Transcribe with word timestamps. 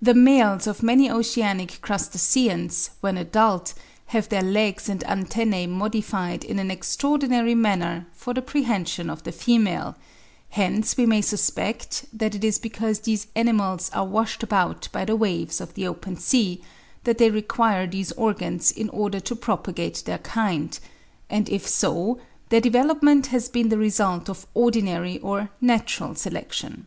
The 0.00 0.14
males 0.14 0.68
of 0.68 0.84
many 0.84 1.10
oceanic 1.10 1.80
crustaceans, 1.82 2.90
when 3.00 3.18
adult, 3.18 3.74
have 4.06 4.28
their 4.28 4.40
legs 4.44 4.88
and 4.88 5.02
antennae 5.04 5.66
modified 5.66 6.44
in 6.44 6.60
an 6.60 6.70
extraordinary 6.70 7.56
manner 7.56 8.06
for 8.12 8.32
the 8.32 8.40
prehension 8.40 9.10
of 9.10 9.24
the 9.24 9.32
female; 9.32 9.96
hence 10.50 10.96
we 10.96 11.06
may 11.06 11.20
suspect 11.20 12.04
that 12.12 12.36
it 12.36 12.44
is 12.44 12.60
because 12.60 13.00
these 13.00 13.26
animals 13.34 13.90
are 13.92 14.04
washed 14.06 14.44
about 14.44 14.88
by 14.92 15.04
the 15.04 15.16
waves 15.16 15.60
of 15.60 15.74
the 15.74 15.88
open 15.88 16.14
sea, 16.16 16.60
that 17.02 17.18
they 17.18 17.28
require 17.32 17.88
these 17.88 18.12
organs 18.12 18.70
in 18.70 18.88
order 18.90 19.18
to 19.18 19.34
propagate 19.34 20.04
their 20.06 20.18
kind, 20.18 20.78
and 21.28 21.48
if 21.48 21.66
so, 21.66 22.20
their 22.50 22.60
development 22.60 23.26
has 23.34 23.48
been 23.48 23.70
the 23.70 23.76
result 23.78 24.28
of 24.28 24.46
ordinary 24.54 25.18
or 25.18 25.50
natural 25.60 26.14
selection. 26.14 26.86